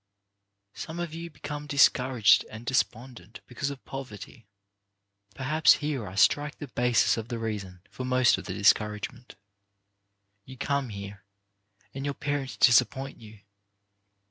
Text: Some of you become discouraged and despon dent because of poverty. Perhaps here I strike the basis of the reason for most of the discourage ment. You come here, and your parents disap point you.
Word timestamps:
Some 0.73 0.99
of 0.99 1.13
you 1.13 1.29
become 1.29 1.67
discouraged 1.67 2.43
and 2.49 2.65
despon 2.65 3.13
dent 3.13 3.41
because 3.45 3.69
of 3.69 3.85
poverty. 3.85 4.47
Perhaps 5.35 5.73
here 5.73 6.07
I 6.07 6.15
strike 6.15 6.57
the 6.57 6.69
basis 6.69 7.17
of 7.17 7.27
the 7.27 7.37
reason 7.37 7.81
for 7.91 8.03
most 8.03 8.39
of 8.39 8.45
the 8.45 8.53
discourage 8.55 9.11
ment. 9.11 9.35
You 10.43 10.57
come 10.57 10.89
here, 10.89 11.23
and 11.93 12.03
your 12.03 12.15
parents 12.15 12.57
disap 12.57 12.89
point 12.89 13.19
you. 13.21 13.41